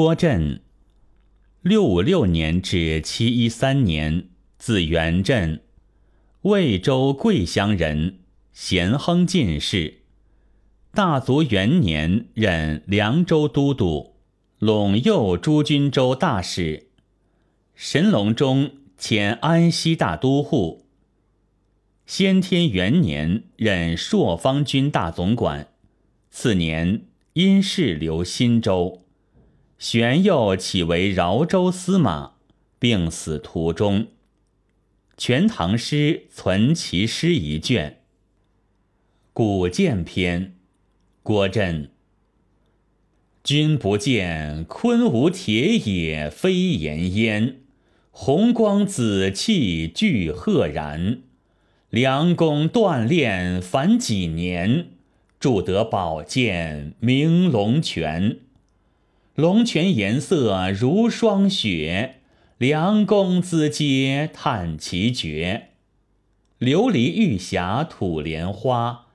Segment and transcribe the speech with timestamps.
[0.00, 0.60] 郭振，
[1.60, 5.60] 六五六年至七一三年，字元振，
[6.42, 8.20] 魏州桂乡人，
[8.52, 10.02] 咸亨进士。
[10.92, 14.14] 大族元年任凉州都督，
[14.60, 16.90] 陇右诸军州大使。
[17.74, 20.86] 神龙中迁安西大都护。
[22.06, 25.66] 先天元年任朔方军大总管，
[26.30, 27.02] 次年
[27.32, 29.02] 因事留新州。
[29.78, 32.32] 玄佑起为饶州司马，
[32.80, 34.00] 病死途中。
[35.16, 37.90] 《全唐诗》存其诗一卷。
[39.32, 40.42] 《古剑篇》，
[41.22, 41.92] 郭震。
[43.44, 47.60] 君不见，昆吾铁也飞炎烟，
[48.10, 51.20] 红光紫气俱赫然。
[51.88, 54.88] 良弓锻炼凡几年，
[55.38, 58.40] 铸得宝剑鸣龙泉。
[59.38, 62.16] 龙泉颜色如霜雪，
[62.58, 65.68] 良弓子阶叹其绝。
[66.58, 69.06] 琉璃玉匣吐莲花，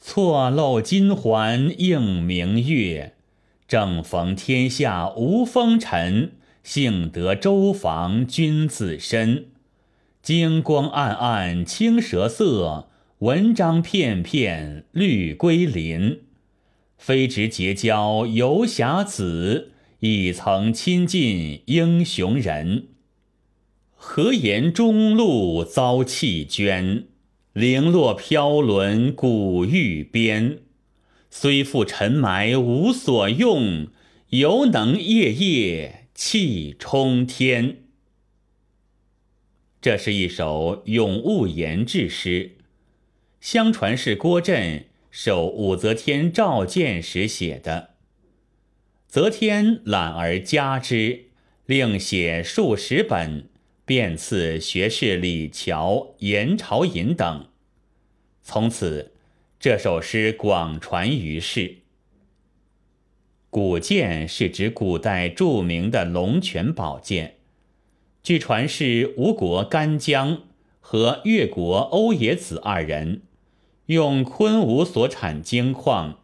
[0.00, 3.16] 错漏金环映明月。
[3.68, 9.48] 正逢天下无风尘，幸得周防君子身。
[10.22, 16.22] 金光暗暗青蛇色，文章片片绿归林。
[16.96, 22.88] 非直结交游侠子，亦曾亲近英雄人。
[23.94, 27.06] 何言中路遭弃捐，
[27.52, 30.58] 零落飘沦古玉边。
[31.30, 33.88] 虽负尘埋无所用，
[34.30, 37.78] 犹能夜夜气冲天。
[39.80, 42.56] 这是一首咏物言志诗，
[43.40, 47.95] 相传是郭震受武则天召见时写的。
[49.08, 51.26] 则天览而加之，
[51.64, 53.48] 另写数十本，
[53.84, 57.46] 便赐学士李峤、严朝隐等。
[58.42, 59.12] 从此，
[59.58, 61.76] 这首诗广传于世。
[63.48, 67.36] 古剑是指古代著名的龙泉宝剑。
[68.22, 70.42] 据传是吴国干将
[70.80, 73.22] 和越国欧冶子二人
[73.86, 76.18] 用昆吾所产精矿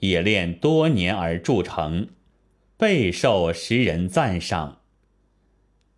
[0.00, 2.08] 冶炼多年而铸成，
[2.76, 4.80] 备受时人赞赏。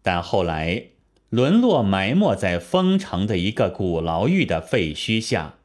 [0.02, 0.84] 但后来
[1.28, 5.56] 沦落埋没在丰城的一个古牢狱的废墟下，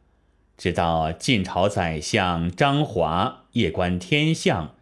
[0.57, 4.75] 直到晋朝宰相张华夜观天象，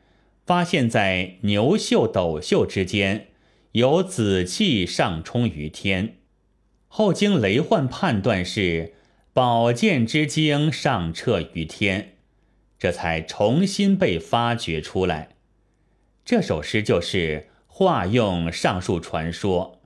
[0.45, 3.27] 发现在牛袖斗袖之间。
[3.73, 6.17] 有紫气上冲于天，
[6.89, 8.95] 后经雷焕判断是
[9.31, 12.15] 宝剑之精上彻于天，
[12.77, 15.29] 这才重新被发掘出来。
[16.31, 19.81] 这首诗就是化用上述传说，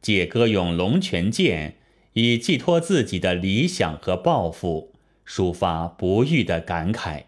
[0.00, 1.76] 借歌咏龙泉剑，
[2.14, 4.94] 以寄托自己的理想和抱负，
[5.26, 7.24] 抒发不遇的感慨。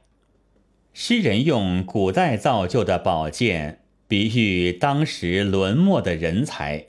[0.95, 3.83] 诗人用古代造就的宝剑。
[4.09, 6.87] 比喻当时沦没的人才，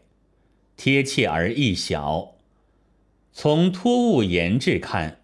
[0.77, 2.35] 贴切而易晓。
[3.33, 5.19] 从托物言志看，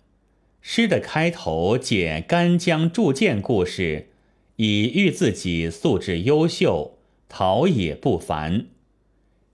[0.59, 4.09] 诗的开头借干将铸剑故事，
[4.57, 6.97] 以喻自己素质优秀，
[7.27, 8.65] 陶冶不凡；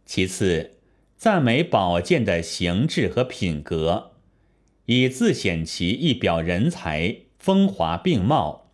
[0.05, 0.71] 其次，
[1.17, 4.11] 赞美宝剑的形制和品格，
[4.85, 8.69] 以自显其一表人才，风华并茂；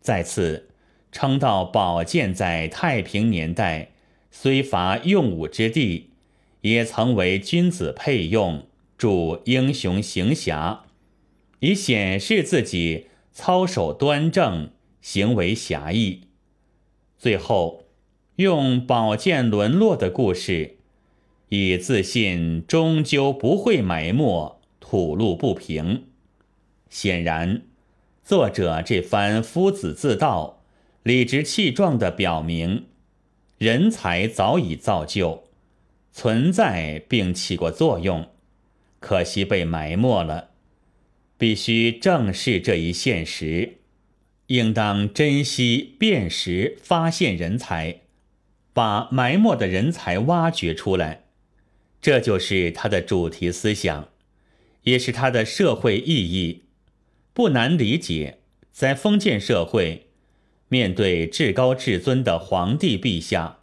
[0.00, 0.70] 再次。
[1.12, 3.92] 称道宝剑在太平年代
[4.30, 6.10] 虽乏用武之地，
[6.60, 8.66] 也曾为君子佩用，
[8.98, 10.84] 助英雄行侠，
[11.60, 14.68] 以显示自己操守端正，
[15.06, 16.22] 行为侠义。
[17.16, 17.84] 最后，
[18.34, 20.78] 用宝剑沦落的故事，
[21.48, 26.06] 以自信终究不会埋没，吐露不平。
[26.90, 27.62] 显然，
[28.24, 30.64] 作者这番夫子自道。
[31.04, 32.86] 理直气壮地表明，
[33.58, 35.44] 人才早已造就，
[36.10, 38.28] 存在并起过作用，
[38.98, 40.48] 可惜被埋没了。
[41.38, 43.76] 必须正视这一现实，
[44.48, 48.00] 应当珍惜、辨识、发现人才，
[48.72, 51.24] 把埋没的人才挖掘出来。
[52.00, 54.08] 这就是他的主题思想，
[54.82, 56.62] 也是他的社会意义。
[57.32, 58.38] 不难理解，
[58.72, 60.06] 在封建社会。
[60.68, 63.58] 面对至高至尊的皇帝陛下，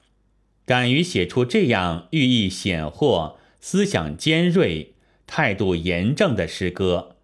[0.65, 4.94] 敢于写出这样寓意显豁、思想尖锐、
[5.27, 7.18] 态度严正的诗歌，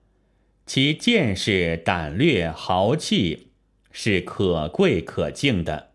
[0.65, 3.48] 其见识、胆略、豪气
[4.01, 5.89] 是可贵可敬的。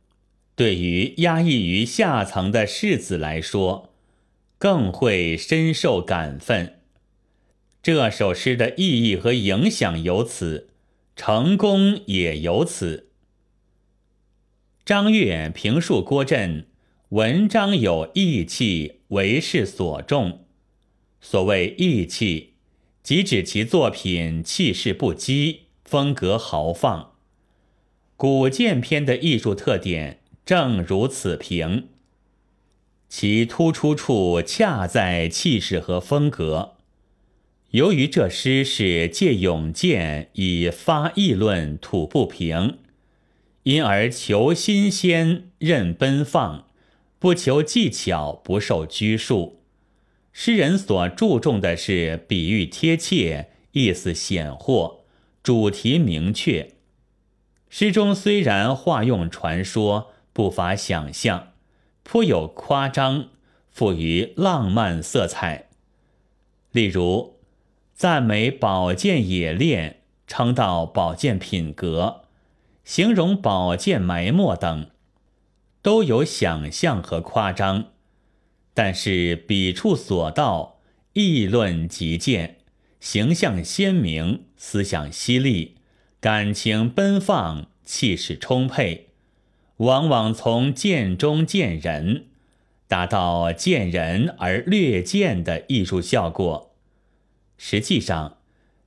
[0.55, 3.95] 对于压抑于下层的士子来说，
[4.59, 6.81] 更会深受感奋。
[7.83, 10.69] 这首诗的意义和影响由此，
[11.17, 13.09] 成功也由此。
[14.85, 16.67] 张悦评述郭震，
[17.09, 20.45] 文章有义气，为世所重。
[21.23, 22.53] 所谓义气，
[23.03, 27.14] 即指其作品气势不羁，风格豪放。
[28.17, 30.21] 古剑篇的艺术特点。
[30.45, 31.89] 正如此评，
[33.09, 36.75] 其突出处恰在气势和风格。
[37.71, 42.77] 由于这诗是借咏剑以发议论吐不平，
[43.63, 46.67] 因而求新鲜，任奔放，
[47.19, 49.63] 不求技巧，不受拘束。
[50.31, 55.05] 诗人所注重的是比喻贴切，意思显豁，
[55.43, 56.74] 主题明确。
[57.77, 60.13] 诗中虽然化用传说。
[60.33, 61.55] 不乏想象，
[62.05, 63.31] 颇有夸张，
[63.69, 65.69] 富于浪漫色彩。
[66.71, 67.41] 例如，
[67.93, 72.23] 赞美宝剑冶炼，称道宝剑品格，
[72.85, 74.89] 形容宝剑埋没等，
[75.83, 77.87] 都有想象和夸张，
[78.73, 80.81] 但是笔触所到，
[81.13, 82.59] 议论极见，
[83.01, 85.77] 形象鲜明，思想犀利，
[86.25, 89.09] 感情奔放，气势充沛。
[89.77, 92.29] 往往从见中见人，
[92.89, 96.75] 达到见人而略见的艺术效果。
[97.59, 98.39] 实际上，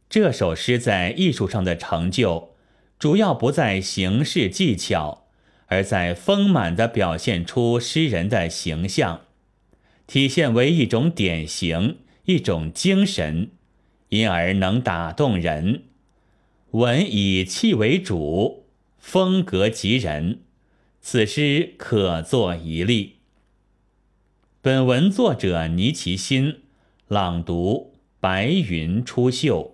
[0.10, 2.56] 这首诗在艺术上的成就，
[2.98, 5.28] 主要不在形式技巧，
[5.68, 9.22] 而在丰满的表现出诗人的形象，
[10.08, 13.52] 体现为一种典型，一种精神，
[14.10, 15.84] 因而能打动人。
[16.78, 18.68] 文以气为主，
[19.00, 20.42] 风格极人。
[21.02, 23.16] 此诗可作一例。
[24.62, 26.60] 本文作者倪其新，
[27.08, 29.72] 朗读：白云出岫。